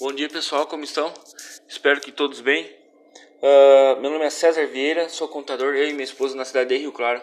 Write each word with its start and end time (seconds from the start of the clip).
Bom 0.00 0.12
dia 0.12 0.28
pessoal, 0.28 0.66
como 0.66 0.82
estão? 0.82 1.14
Espero 1.68 2.00
que 2.00 2.10
todos 2.10 2.40
bem. 2.40 2.64
Uh, 3.40 4.00
meu 4.00 4.10
nome 4.10 4.24
é 4.24 4.30
César 4.30 4.66
Vieira, 4.66 5.08
sou 5.08 5.28
contador, 5.28 5.72
eu 5.76 5.88
e 5.88 5.92
minha 5.92 6.02
esposa 6.02 6.34
na 6.34 6.44
cidade 6.44 6.70
de 6.70 6.78
Rio 6.78 6.90
Claro. 6.90 7.22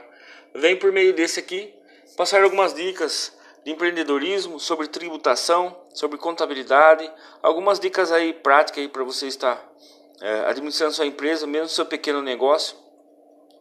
Venho 0.55 0.79
por 0.79 0.89
meio 0.89 1.13
desse 1.13 1.37
aqui 1.37 1.73
passar 2.15 2.41
algumas 2.41 2.73
dicas 2.73 3.37
de 3.65 3.71
empreendedorismo, 3.71 4.57
sobre 4.57 4.87
tributação, 4.87 5.75
sobre 5.93 6.17
contabilidade, 6.17 7.11
algumas 7.43 7.77
dicas 7.77 8.09
aí 8.09 8.31
práticas 8.31 8.83
aí 8.83 8.87
para 8.87 9.03
você 9.03 9.27
estar 9.27 9.57
uh, 9.57 10.47
administrando 10.47 10.93
sua 10.93 11.05
empresa, 11.05 11.45
mesmo 11.45 11.67
seu 11.67 11.85
pequeno 11.85 12.21
negócio 12.21 12.77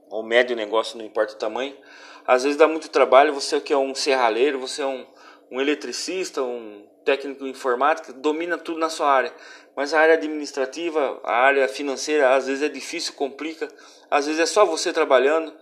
ou 0.08 0.22
médio 0.22 0.54
negócio, 0.54 0.96
não 0.96 1.04
importa 1.04 1.34
o 1.34 1.38
tamanho. 1.38 1.76
Às 2.24 2.44
vezes 2.44 2.56
dá 2.56 2.68
muito 2.68 2.88
trabalho, 2.88 3.34
você 3.34 3.60
que 3.60 3.72
é 3.72 3.76
um 3.76 3.92
serralheiro, 3.92 4.60
você 4.60 4.82
é 4.82 4.86
um, 4.86 5.04
um 5.50 5.60
eletricista, 5.60 6.42
um 6.42 6.88
técnico 7.04 7.44
de 7.44 7.50
informática, 7.50 8.12
domina 8.12 8.58
tudo 8.58 8.78
na 8.78 8.88
sua 8.88 9.10
área. 9.10 9.32
Mas 9.74 9.94
a 9.94 10.00
área 10.00 10.14
administrativa, 10.14 11.20
a 11.24 11.34
área 11.34 11.68
financeira, 11.68 12.34
às 12.34 12.46
vezes 12.46 12.62
é 12.62 12.68
difícil, 12.68 13.14
complica. 13.14 13.68
Às 14.10 14.26
vezes 14.26 14.40
é 14.40 14.46
só 14.46 14.64
você 14.64 14.92
trabalhando, 14.92 15.52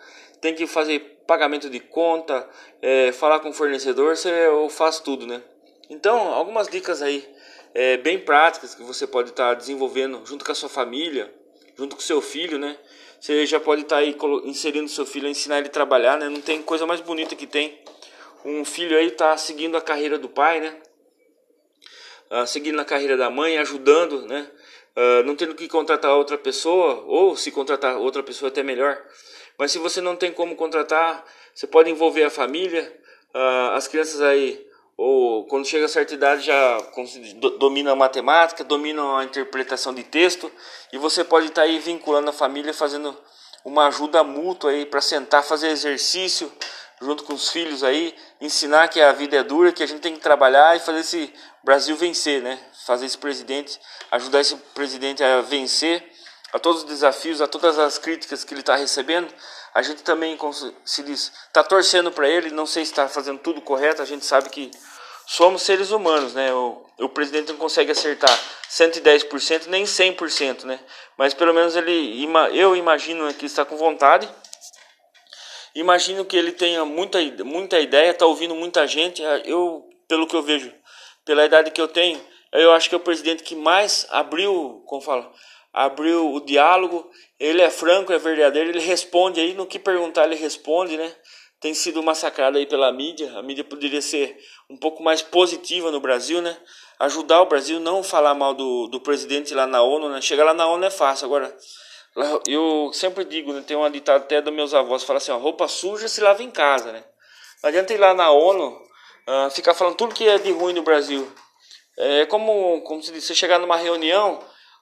tem 0.40 0.54
que 0.54 0.66
fazer 0.66 1.18
pagamento 1.26 1.68
de 1.68 1.78
conta, 1.78 2.48
é, 2.80 3.12
falar 3.12 3.40
com 3.40 3.50
o 3.50 3.52
fornecedor, 3.52 4.16
você 4.16 4.30
eu 4.30 4.68
faço 4.68 5.04
tudo, 5.04 5.26
né? 5.26 5.42
Então, 5.90 6.32
algumas 6.32 6.68
dicas 6.68 7.02
aí 7.02 7.26
é, 7.74 7.96
bem 7.96 8.18
práticas 8.18 8.74
que 8.74 8.82
você 8.82 9.06
pode 9.06 9.30
estar 9.30 9.50
tá 9.50 9.54
desenvolvendo 9.54 10.22
junto 10.24 10.44
com 10.44 10.52
a 10.52 10.54
sua 10.54 10.68
família, 10.68 11.32
junto 11.76 11.96
com 11.96 12.02
seu 12.02 12.20
filho, 12.20 12.58
né? 12.58 12.76
Você 13.20 13.44
já 13.46 13.60
pode 13.60 13.82
estar 13.82 13.96
tá 13.96 14.02
aí 14.02 14.16
inserindo 14.44 14.88
seu 14.88 15.04
filho, 15.04 15.28
ensinar 15.28 15.58
ele 15.58 15.68
a 15.68 15.70
trabalhar, 15.70 16.16
né? 16.18 16.28
Não 16.28 16.40
tem 16.40 16.62
coisa 16.62 16.86
mais 16.86 17.00
bonita 17.00 17.36
que 17.36 17.46
tem. 17.46 17.78
Um 18.44 18.64
filho 18.64 18.96
aí 18.96 19.10
tá 19.10 19.36
seguindo 19.36 19.76
a 19.76 19.80
carreira 19.80 20.18
do 20.18 20.28
pai, 20.28 20.60
né? 20.60 20.74
Uh, 22.30 22.46
seguindo 22.46 22.80
a 22.80 22.84
carreira 22.84 23.16
da 23.16 23.30
mãe, 23.30 23.58
ajudando, 23.58 24.26
né? 24.26 24.50
Uh, 24.96 25.22
não 25.24 25.36
tendo 25.36 25.54
que 25.54 25.68
contratar 25.68 26.12
outra 26.12 26.36
pessoa, 26.36 27.04
ou 27.06 27.36
se 27.36 27.50
contratar 27.50 27.98
outra 27.98 28.22
pessoa 28.22 28.48
até 28.48 28.62
melhor. 28.62 29.00
Mas 29.58 29.72
se 29.72 29.78
você 29.78 30.00
não 30.00 30.16
tem 30.16 30.32
como 30.32 30.56
contratar, 30.56 31.24
você 31.54 31.66
pode 31.66 31.90
envolver 31.90 32.24
a 32.24 32.30
família, 32.30 32.92
uh, 33.34 33.74
as 33.74 33.88
crianças 33.88 34.20
aí, 34.20 34.66
ou 34.96 35.46
quando 35.46 35.66
chega 35.66 35.86
a 35.86 35.88
certa 35.88 36.14
idade 36.14 36.42
já 36.42 36.78
dominam 37.60 37.92
a 37.92 37.96
matemática, 37.96 38.64
dominam 38.64 39.16
a 39.16 39.24
interpretação 39.24 39.94
de 39.94 40.02
texto, 40.02 40.50
e 40.92 40.98
você 40.98 41.22
pode 41.22 41.46
estar 41.46 41.62
tá 41.62 41.68
aí 41.68 41.78
vinculando 41.78 42.30
a 42.30 42.32
família, 42.32 42.74
fazendo 42.74 43.16
uma 43.64 43.86
ajuda 43.86 44.24
mútua 44.24 44.70
aí 44.70 44.86
para 44.86 45.00
sentar, 45.00 45.44
fazer 45.44 45.68
exercício, 45.68 46.50
junto 47.00 47.24
com 47.24 47.34
os 47.34 47.50
filhos 47.50 47.84
aí, 47.84 48.14
ensinar 48.40 48.88
que 48.88 49.00
a 49.00 49.12
vida 49.12 49.36
é 49.36 49.42
dura, 49.42 49.72
que 49.72 49.82
a 49.82 49.86
gente 49.86 50.00
tem 50.00 50.14
que 50.14 50.20
trabalhar 50.20 50.76
e 50.76 50.80
fazer 50.80 51.00
esse 51.00 51.32
Brasil 51.62 51.96
vencer, 51.96 52.42
né? 52.42 52.58
Fazer 52.86 53.06
esse 53.06 53.18
presidente, 53.18 53.78
ajudar 54.10 54.40
esse 54.40 54.56
presidente 54.74 55.22
a 55.22 55.40
vencer 55.42 56.04
a 56.52 56.58
todos 56.58 56.82
os 56.82 56.88
desafios, 56.88 57.40
a 57.40 57.46
todas 57.46 57.78
as 57.78 57.98
críticas 57.98 58.42
que 58.44 58.54
ele 58.54 58.60
está 58.60 58.74
recebendo. 58.74 59.32
A 59.74 59.82
gente 59.82 60.02
também, 60.02 60.36
como 60.36 60.52
se 60.52 61.02
diz, 61.02 61.32
está 61.46 61.62
torcendo 61.62 62.10
para 62.10 62.28
ele, 62.28 62.50
não 62.50 62.66
sei 62.66 62.84
se 62.84 62.92
está 62.92 63.08
fazendo 63.08 63.38
tudo 63.38 63.60
correto, 63.60 64.02
a 64.02 64.06
gente 64.06 64.24
sabe 64.24 64.48
que 64.48 64.70
somos 65.26 65.62
seres 65.62 65.90
humanos, 65.90 66.32
né? 66.34 66.52
O, 66.54 66.84
o 67.00 67.08
presidente 67.10 67.52
não 67.52 67.58
consegue 67.58 67.92
acertar 67.92 68.36
110%, 68.70 69.66
nem 69.66 69.84
100%, 69.84 70.64
né? 70.64 70.80
Mas 71.16 71.34
pelo 71.34 71.52
menos 71.52 71.76
ele, 71.76 72.26
eu 72.54 72.74
imagino 72.74 73.32
que 73.34 73.46
está 73.46 73.64
com 73.64 73.76
vontade 73.76 74.28
Imagino 75.78 76.24
que 76.24 76.36
ele 76.36 76.50
tenha 76.50 76.84
muita, 76.84 77.20
muita 77.44 77.78
ideia, 77.78 78.10
está 78.10 78.26
ouvindo 78.26 78.52
muita 78.52 78.84
gente. 78.84 79.24
Ah, 79.24 79.40
eu, 79.44 79.88
pelo 80.08 80.26
que 80.26 80.34
eu 80.34 80.42
vejo, 80.42 80.74
pela 81.24 81.44
idade 81.44 81.70
que 81.70 81.80
eu 81.80 81.86
tenho, 81.86 82.20
eu 82.50 82.72
acho 82.72 82.88
que 82.88 82.96
é 82.96 82.98
o 82.98 83.00
presidente 83.00 83.44
que 83.44 83.54
mais 83.54 84.04
abriu, 84.10 84.82
como 84.86 85.00
fala, 85.00 85.32
abriu 85.72 86.34
o 86.34 86.40
diálogo. 86.40 87.08
Ele 87.38 87.62
é 87.62 87.70
franco, 87.70 88.12
é 88.12 88.18
verdadeiro, 88.18 88.70
ele 88.70 88.80
responde 88.80 89.40
aí 89.40 89.54
no 89.54 89.66
que 89.66 89.78
perguntar, 89.78 90.24
ele 90.24 90.34
responde, 90.34 90.96
né? 90.96 91.14
Tem 91.60 91.72
sido 91.72 92.02
massacrado 92.02 92.58
aí 92.58 92.66
pela 92.66 92.90
mídia. 92.90 93.38
A 93.38 93.42
mídia 93.44 93.62
poderia 93.62 94.02
ser 94.02 94.36
um 94.68 94.76
pouco 94.76 95.00
mais 95.00 95.22
positiva 95.22 95.92
no 95.92 96.00
Brasil, 96.00 96.42
né? 96.42 96.56
Ajudar 96.98 97.40
o 97.40 97.46
Brasil, 97.46 97.78
não 97.78 98.02
falar 98.02 98.34
mal 98.34 98.52
do, 98.52 98.88
do 98.88 99.00
presidente 99.00 99.54
lá 99.54 99.64
na 99.64 99.80
ONU, 99.80 100.08
né? 100.08 100.20
Chegar 100.20 100.42
lá 100.42 100.54
na 100.54 100.66
ONU 100.66 100.84
é 100.84 100.90
fácil. 100.90 101.26
Agora, 101.26 101.56
eu 102.46 102.90
sempre 102.92 103.24
digo, 103.24 103.52
né, 103.52 103.62
tem 103.66 103.76
uma 103.76 103.90
ditada 103.90 104.24
até 104.24 104.40
dos 104.40 104.52
meus 104.52 104.74
avós, 104.74 105.04
fala 105.04 105.18
assim, 105.18 105.32
ó, 105.32 105.38
roupa 105.38 105.68
suja 105.68 106.08
se 106.08 106.20
lava 106.20 106.42
em 106.42 106.50
casa, 106.50 106.92
né? 106.92 107.04
Não 107.62 107.68
adianta 107.68 107.92
ir 107.92 107.98
lá 107.98 108.14
na 108.14 108.30
ONU, 108.30 108.68
uh, 108.68 109.50
ficar 109.50 109.74
falando 109.74 109.96
tudo 109.96 110.14
que 110.14 110.28
é 110.28 110.38
de 110.38 110.50
ruim 110.52 110.72
no 110.72 110.82
Brasil. 110.82 111.30
É 111.96 112.26
como, 112.26 112.80
como 112.82 113.02
se 113.02 113.12
diz, 113.12 113.24
você 113.24 113.34
chegar 113.34 113.58
numa 113.58 113.76
reunião 113.76 114.38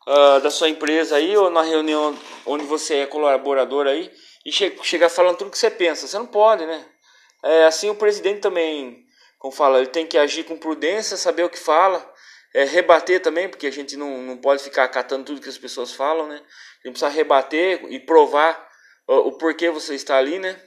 uh, 0.06 0.41
da 0.41 0.50
sua 0.50 0.69
empresa 0.69 1.16
aí, 1.16 1.36
ou 1.36 1.50
na 1.50 1.62
reunião 1.62 2.16
onde 2.44 2.64
você 2.64 2.97
é 2.97 3.06
colaborador 3.06 3.86
aí, 3.86 4.12
e 4.44 4.53
che 4.53 4.78
chegar 4.82 5.08
falando 5.08 5.38
tudo 5.38 5.50
que 5.50 5.58
você 5.58 5.70
pensa. 5.70 6.06
Você 6.06 6.18
não 6.18 6.26
pode, 6.26 6.66
né? 6.66 6.86
É, 7.42 7.64
assim 7.64 7.88
o 7.91 7.94
presidente 7.94 8.41
também, 8.41 9.04
como 9.38 9.53
fala, 9.53 9.78
ele 9.78 9.86
tem 9.88 10.06
que 10.06 10.18
agir 10.18 10.44
com 10.44 10.56
prudência, 10.56 11.16
saber 11.16 11.44
o 11.44 11.50
que 11.50 11.58
fala, 11.58 12.04
é, 12.56 12.64
rebater 12.64 13.20
também, 13.20 13.50
porque 13.50 13.66
a 13.66 13.70
gente 13.70 13.98
não, 13.98 14.22
não 14.22 14.38
pode 14.38 14.62
ficar 14.62 14.84
acatando 14.84 15.24
tudo 15.24 15.42
que 15.42 15.48
as 15.48 15.58
pessoas 15.58 15.92
falam, 15.92 16.26
né? 16.26 16.36
A 16.36 16.88
gente 16.88 16.98
precisa 16.98 17.08
rebater 17.10 17.84
e 17.90 18.00
provar 18.00 18.66
o, 19.06 19.28
o 19.28 19.32
porquê 19.32 19.68
você 19.68 19.94
está 19.94 20.16
ali, 20.16 20.38
né? 20.38 20.58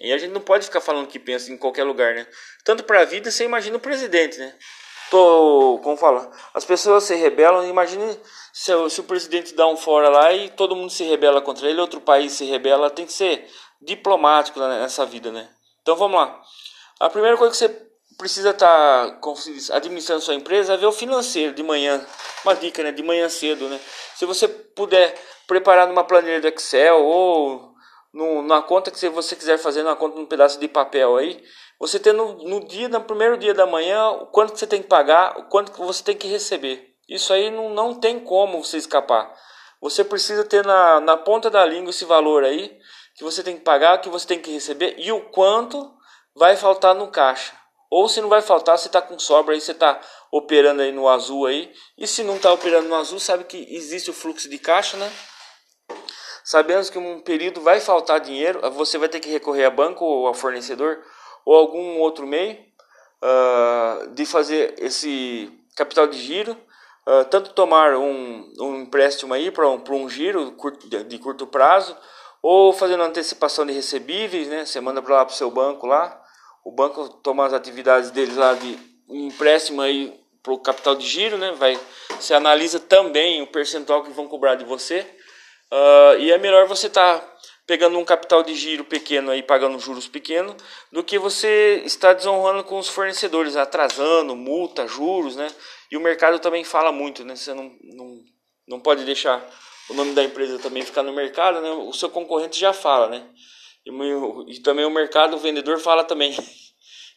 E 0.00 0.12
a 0.12 0.18
gente 0.18 0.32
não 0.32 0.40
pode 0.40 0.64
ficar 0.64 0.80
falando 0.80 1.06
que 1.06 1.20
pensa 1.20 1.52
em 1.52 1.56
qualquer 1.56 1.84
lugar, 1.84 2.16
né? 2.16 2.26
Tanto 2.64 2.82
para 2.82 3.02
a 3.02 3.04
vida, 3.04 3.30
você 3.30 3.44
imagina 3.44 3.76
o 3.76 3.80
presidente, 3.80 4.36
né? 4.36 4.52
Tô, 5.12 5.78
como 5.80 5.96
fala, 5.96 6.28
as 6.54 6.64
pessoas 6.64 7.04
se 7.04 7.14
rebelam, 7.14 7.68
imagine 7.68 8.18
se, 8.52 8.72
se 8.90 9.00
o 9.00 9.04
presidente 9.04 9.54
dá 9.54 9.68
um 9.68 9.76
fora 9.76 10.08
lá 10.08 10.32
e 10.32 10.48
todo 10.50 10.74
mundo 10.74 10.90
se 10.90 11.04
rebela 11.04 11.40
contra 11.40 11.70
ele, 11.70 11.80
outro 11.80 12.00
país 12.00 12.32
se 12.32 12.44
rebela, 12.44 12.90
tem 12.90 13.06
que 13.06 13.12
ser 13.12 13.48
diplomático 13.80 14.58
nessa 14.58 15.06
vida, 15.06 15.30
né? 15.30 15.48
Então 15.82 15.94
vamos 15.94 16.20
lá. 16.20 16.42
A 16.98 17.08
primeira 17.08 17.36
coisa 17.36 17.52
que 17.52 17.58
você 17.58 17.89
precisa 18.20 18.50
estar 18.50 19.18
tá, 19.18 19.76
administrando 19.76 20.20
sua 20.20 20.34
empresa, 20.34 20.76
ver 20.76 20.84
o 20.84 20.92
financeiro 20.92 21.54
de 21.54 21.62
manhã. 21.62 22.04
Uma 22.44 22.54
dica, 22.54 22.82
né? 22.82 22.92
De 22.92 23.02
manhã 23.02 23.26
cedo, 23.30 23.66
né? 23.66 23.80
Se 24.14 24.26
você 24.26 24.46
puder 24.46 25.18
preparar 25.46 25.88
numa 25.88 26.04
planilha 26.04 26.38
do 26.38 26.48
Excel 26.48 27.02
ou 27.02 27.72
no, 28.12 28.42
numa 28.42 28.60
conta 28.60 28.90
que 28.90 29.08
você 29.08 29.34
quiser 29.34 29.56
fazer, 29.56 29.82
numa 29.82 29.96
conta 29.96 30.18
num 30.18 30.26
pedaço 30.26 30.60
de 30.60 30.68
papel 30.68 31.16
aí, 31.16 31.42
você 31.78 31.98
ter 31.98 32.12
no, 32.12 32.34
no 32.46 32.60
dia, 32.66 32.90
no 32.90 33.00
primeiro 33.00 33.38
dia 33.38 33.54
da 33.54 33.66
manhã, 33.66 34.10
o 34.10 34.26
quanto 34.26 34.52
que 34.52 34.58
você 34.58 34.66
tem 34.66 34.82
que 34.82 34.88
pagar, 34.88 35.38
o 35.38 35.44
quanto 35.48 35.72
que 35.72 35.80
você 35.80 36.04
tem 36.04 36.14
que 36.14 36.28
receber. 36.28 36.94
Isso 37.08 37.32
aí 37.32 37.50
não, 37.50 37.70
não 37.70 37.94
tem 37.94 38.20
como 38.20 38.62
você 38.62 38.76
escapar. 38.76 39.34
Você 39.80 40.04
precisa 40.04 40.44
ter 40.44 40.64
na, 40.64 41.00
na 41.00 41.16
ponta 41.16 41.48
da 41.48 41.64
língua 41.64 41.88
esse 41.88 42.04
valor 42.04 42.44
aí, 42.44 42.78
que 43.16 43.24
você 43.24 43.42
tem 43.42 43.56
que 43.56 43.64
pagar, 43.64 43.98
que 44.02 44.10
você 44.10 44.26
tem 44.26 44.38
que 44.38 44.52
receber 44.52 44.94
e 44.98 45.10
o 45.10 45.30
quanto 45.30 45.90
vai 46.36 46.54
faltar 46.54 46.94
no 46.94 47.08
caixa. 47.08 47.59
Ou 47.90 48.08
se 48.08 48.20
não 48.20 48.28
vai 48.28 48.40
faltar, 48.40 48.78
você 48.78 48.86
está 48.86 49.02
com 49.02 49.18
sobra 49.18 49.52
aí, 49.52 49.60
você 49.60 49.72
está 49.72 50.00
operando 50.30 50.80
aí 50.80 50.92
no 50.92 51.08
azul 51.08 51.46
aí. 51.46 51.72
E 51.98 52.06
se 52.06 52.22
não 52.22 52.36
está 52.36 52.52
operando 52.52 52.88
no 52.88 52.94
azul, 52.94 53.18
sabe 53.18 53.42
que 53.44 53.66
existe 53.68 54.10
o 54.10 54.14
fluxo 54.14 54.48
de 54.48 54.58
caixa, 54.58 54.96
né? 54.96 55.10
Sabemos 56.44 56.88
que 56.88 56.98
um 56.98 57.20
período 57.20 57.60
vai 57.60 57.80
faltar 57.80 58.20
dinheiro, 58.20 58.60
você 58.72 58.96
vai 58.96 59.08
ter 59.08 59.18
que 59.18 59.28
recorrer 59.28 59.64
a 59.64 59.70
banco 59.70 60.04
ou 60.04 60.28
a 60.28 60.34
fornecedor 60.34 61.02
ou 61.44 61.54
algum 61.56 61.98
outro 61.98 62.26
meio 62.26 62.56
uh, 63.22 64.10
de 64.14 64.24
fazer 64.24 64.74
esse 64.78 65.52
capital 65.76 66.06
de 66.06 66.18
giro. 66.18 66.56
Uh, 67.06 67.24
tanto 67.24 67.52
tomar 67.54 67.96
um, 67.96 68.52
um 68.60 68.82
empréstimo 68.82 69.34
aí 69.34 69.50
para 69.50 69.68
um, 69.68 69.82
um 69.90 70.08
giro 70.08 70.52
curto, 70.52 70.88
de, 70.88 71.02
de 71.02 71.18
curto 71.18 71.46
prazo 71.46 71.96
ou 72.42 72.72
fazendo 72.72 73.02
antecipação 73.02 73.66
de 73.66 73.72
recebíveis, 73.72 74.46
né? 74.46 74.64
Você 74.64 74.80
manda 74.80 75.02
para 75.02 75.16
lá 75.16 75.24
para 75.24 75.32
o 75.32 75.36
seu 75.36 75.50
banco 75.50 75.86
lá 75.86 76.20
o 76.64 76.70
banco 76.72 77.08
toma 77.22 77.46
as 77.46 77.52
atividades 77.52 78.10
deles 78.10 78.36
lá 78.36 78.54
de 78.54 78.78
empréstimo 79.08 79.80
aí 79.80 80.18
para 80.42 80.52
o 80.52 80.58
capital 80.58 80.94
de 80.94 81.06
giro, 81.06 81.36
né? 81.36 81.52
Vai, 81.52 81.78
você 82.18 82.34
analisa 82.34 82.80
também 82.80 83.42
o 83.42 83.46
percentual 83.46 84.02
que 84.02 84.10
vão 84.10 84.28
cobrar 84.28 84.54
de 84.54 84.64
você. 84.64 85.06
Uh, 85.72 86.18
e 86.18 86.32
é 86.32 86.38
melhor 86.38 86.66
você 86.66 86.88
estar 86.88 87.20
tá 87.20 87.36
pegando 87.66 87.98
um 87.98 88.04
capital 88.04 88.42
de 88.42 88.54
giro 88.54 88.84
pequeno 88.84 89.30
aí, 89.30 89.42
pagando 89.42 89.78
juros 89.78 90.08
pequenos, 90.08 90.56
do 90.90 91.04
que 91.04 91.18
você 91.18 91.82
estar 91.84 92.14
desonrando 92.14 92.64
com 92.64 92.78
os 92.78 92.88
fornecedores, 92.88 93.54
atrasando, 93.54 94.34
multa, 94.34 94.88
juros, 94.88 95.36
né? 95.36 95.46
E 95.90 95.96
o 95.96 96.00
mercado 96.00 96.38
também 96.40 96.64
fala 96.64 96.90
muito, 96.90 97.24
né? 97.24 97.36
Você 97.36 97.54
não, 97.54 97.70
não, 97.82 98.18
não 98.66 98.80
pode 98.80 99.04
deixar 99.04 99.44
o 99.88 99.94
nome 99.94 100.14
da 100.14 100.24
empresa 100.24 100.58
também 100.58 100.84
ficar 100.84 101.02
no 101.02 101.12
mercado, 101.12 101.60
né? 101.60 101.70
O 101.70 101.92
seu 101.92 102.10
concorrente 102.10 102.58
já 102.58 102.72
fala, 102.72 103.08
né? 103.08 103.24
E, 103.84 103.90
e 104.52 104.60
também 104.60 104.84
o 104.84 104.90
mercado, 104.90 105.36
o 105.36 105.38
vendedor 105.38 105.78
fala 105.78 106.04
também. 106.04 106.36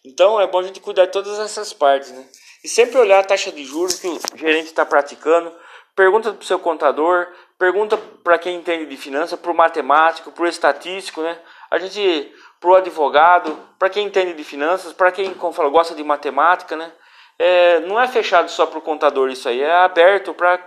Então 0.05 0.39
é 0.39 0.47
bom 0.47 0.59
a 0.59 0.63
gente 0.63 0.79
cuidar 0.79 1.05
de 1.05 1.11
todas 1.11 1.39
essas 1.39 1.73
partes, 1.73 2.11
né? 2.11 2.25
E 2.63 2.67
sempre 2.67 2.97
olhar 2.97 3.19
a 3.19 3.23
taxa 3.23 3.51
de 3.51 3.63
juros 3.63 3.99
que 3.99 4.07
o 4.07 4.19
gerente 4.35 4.67
está 4.67 4.85
praticando. 4.85 5.53
Pergunta 5.95 6.33
para 6.33 6.41
o 6.41 6.45
seu 6.45 6.57
contador, 6.57 7.27
pergunta 7.59 7.97
para 8.23 8.37
quem 8.37 8.55
entende 8.55 8.85
de 8.85 8.97
finanças, 8.97 9.39
para 9.39 9.51
o 9.51 9.55
matemático, 9.55 10.31
para 10.31 10.43
o 10.43 10.47
estatístico, 10.47 11.21
né? 11.21 11.39
A 11.69 11.77
gente, 11.77 12.33
para 12.59 12.69
o 12.69 12.75
advogado, 12.75 13.57
para 13.77 13.89
quem 13.89 14.07
entende 14.07 14.33
de 14.33 14.43
finanças, 14.43 14.93
para 14.93 15.11
quem, 15.11 15.33
como 15.33 15.53
fala, 15.53 15.69
gosta 15.69 15.93
de 15.93 16.03
matemática, 16.03 16.75
né? 16.75 16.91
é, 17.37 17.79
não 17.81 17.99
é 17.99 18.07
fechado 18.07 18.49
só 18.49 18.65
para 18.65 18.79
o 18.79 18.81
contador 18.81 19.29
isso 19.29 19.49
aí, 19.49 19.61
é 19.61 19.73
aberto 19.73 20.33
para 20.33 20.59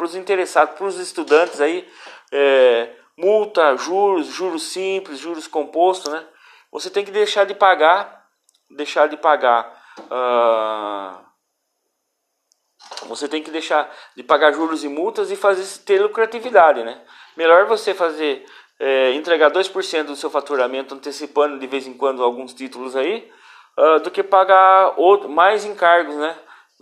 os 0.00 0.14
interessados, 0.14 0.76
para 0.76 0.86
os 0.86 0.98
estudantes 0.98 1.60
aí, 1.60 1.88
é, 2.30 2.88
multa, 3.22 3.76
juros, 3.76 4.26
juros 4.26 4.64
simples, 4.64 5.20
juros 5.20 5.46
compostos, 5.46 6.12
né? 6.12 6.26
Você 6.72 6.90
tem 6.90 7.04
que 7.04 7.12
deixar 7.12 7.44
de 7.44 7.54
pagar, 7.54 8.26
deixar 8.68 9.06
de 9.06 9.16
pagar. 9.16 9.80
Uh, 10.10 11.22
você 13.06 13.28
tem 13.28 13.42
que 13.42 13.50
deixar 13.50 13.88
de 14.16 14.24
pagar 14.24 14.52
juros 14.52 14.82
e 14.82 14.88
multas 14.88 15.30
e 15.30 15.36
fazer 15.36 15.84
ter 15.84 16.02
lucratividade, 16.02 16.82
né? 16.82 17.00
Melhor 17.36 17.66
você 17.66 17.94
fazer 17.94 18.44
é, 18.80 19.12
entregar 19.12 19.52
2% 19.52 20.04
do 20.04 20.16
seu 20.16 20.28
faturamento 20.28 20.94
antecipando 20.94 21.58
de 21.58 21.66
vez 21.68 21.86
em 21.86 21.94
quando 21.94 22.24
alguns 22.24 22.52
títulos 22.52 22.96
aí, 22.96 23.30
uh, 23.78 24.00
do 24.00 24.10
que 24.10 24.22
pagar 24.22 24.94
outro, 24.96 25.28
mais 25.28 25.64
encargos, 25.64 26.16
né? 26.16 26.36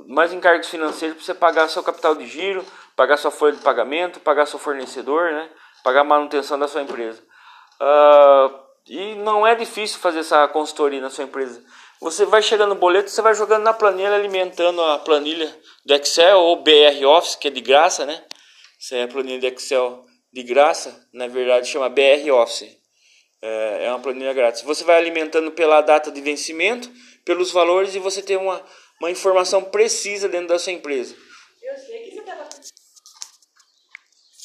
Mais 0.09 0.33
encargos 0.33 0.69
financeiros 0.69 1.17
para 1.17 1.27
você 1.27 1.35
pagar 1.35 1.69
seu 1.69 1.83
capital 1.83 2.15
de 2.15 2.27
giro, 2.27 2.65
pagar 2.97 3.19
sua 3.19 3.31
folha 3.31 3.57
de 3.57 3.63
pagamento, 3.63 4.21
pagar 4.21 4.47
seu 4.47 4.59
fornecedor, 4.59 5.33
né? 5.33 5.51
Pagar 5.83 6.01
a 6.01 6.05
manutenção 6.05 6.59
da 6.59 6.69
sua 6.69 6.83
empresa. 6.83 7.23
Uh, 7.81 8.61
e 8.87 9.15
não 9.17 9.47
é 9.47 9.55
difícil 9.55 9.99
fazer 9.99 10.21
essa 10.21 10.47
consultoria 10.49 11.01
na 11.01 11.11
sua 11.11 11.25
empresa. 11.25 11.63
Você 12.01 12.25
vai 12.25 12.43
chegando 12.43 12.71
no 12.71 12.81
boleto, 12.81 13.11
você 13.11 13.21
vai 13.21 13.35
jogando 13.35 13.63
na 13.63 13.75
planilha, 13.75 14.15
alimentando 14.15 14.83
a 14.83 14.99
planilha 14.99 15.55
do 15.85 15.95
Excel 15.95 16.39
ou 16.39 16.63
BR 16.63 17.05
Office, 17.07 17.37
que 17.37 17.49
é 17.49 17.51
de 17.51 17.61
graça, 17.61 18.07
né? 18.07 18.23
Isso 18.79 18.95
é 18.95 19.03
a 19.03 19.09
planilha 19.09 19.39
de 19.39 19.47
Excel 19.47 20.05
de 20.33 20.43
graça, 20.43 21.07
na 21.13 21.27
verdade 21.27 21.69
chama 21.69 21.89
BR 21.89 22.31
Office. 22.33 22.77
É, 23.43 23.87
é 23.87 23.91
uma 23.91 24.01
planilha 24.01 24.33
grátis. 24.33 24.63
Você 24.63 24.85
vai 24.85 24.97
alimentando 24.97 25.51
pela 25.53 25.81
data 25.81 26.11
de 26.11 26.21
vencimento, 26.21 26.91
pelos 27.25 27.51
valores 27.51 27.95
e 27.95 27.99
você 27.99 28.23
tem 28.23 28.37
uma, 28.37 28.63
uma 29.01 29.11
informação 29.11 29.63
precisa 29.63 30.29
dentro 30.29 30.49
da 30.49 30.59
sua 30.59 30.73
empresa. 30.73 31.15